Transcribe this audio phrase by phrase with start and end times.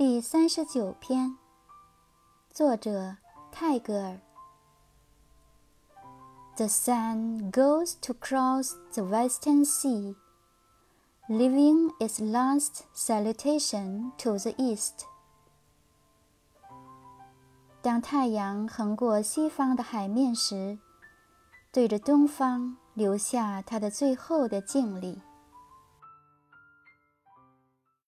[0.00, 1.36] 第三十九篇，
[2.50, 3.18] 作者
[3.52, 4.18] 泰戈尔。
[6.56, 10.16] The sun goes to cross the western sea,
[11.28, 15.04] leaving its last salutation to the east.
[17.82, 20.78] 当太阳横过西方的海面时，
[21.70, 25.20] 对着东方留下它的最后的敬礼。